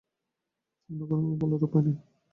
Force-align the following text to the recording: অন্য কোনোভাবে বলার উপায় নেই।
অন্য 0.89 1.01
কোনোভাবে 1.09 1.35
বলার 1.41 1.61
উপায় 1.67 1.83
নেই। 1.85 1.97